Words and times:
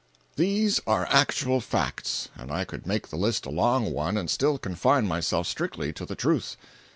310.jpg 0.35 0.35
(27K) 0.35 0.35
These 0.37 0.79
are 0.87 1.07
actual 1.11 1.61
facts, 1.61 2.29
and 2.35 2.51
I 2.51 2.63
could 2.65 2.87
make 2.87 3.09
the 3.09 3.17
list 3.17 3.45
a 3.45 3.51
long 3.51 3.93
one 3.93 4.17
and 4.17 4.31
still 4.31 4.57
confine 4.57 5.05
myself 5.07 5.45
strictly 5.45 5.93
to 5.93 6.07
the 6.07 6.15
truth. 6.15 6.57